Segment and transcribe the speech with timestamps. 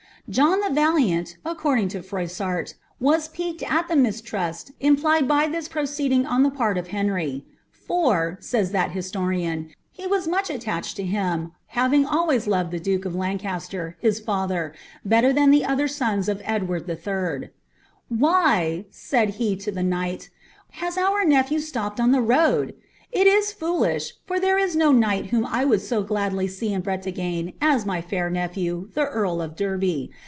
[0.29, 6.25] John the Valiant, according to Froissart, was piqued at the mistrust ioiplied by this proceeding
[6.25, 10.95] on the part of Henry;^ for,'' says that his tonan, ^ he was much attached
[10.95, 14.71] to him, having always loved the duke of Lancaster, his fiither,
[15.03, 16.93] better than the other sons of Edward HI.
[16.93, 17.49] ^
[18.07, 20.29] Why,' Mud he to the knight,
[20.73, 22.73] ^ has our nephew stopped on the road?
[23.11, 26.71] It is fool irii, for there is no knight whom I would so gladly see
[26.71, 30.11] in Bretagne as my lair nephew, the eui of Derby.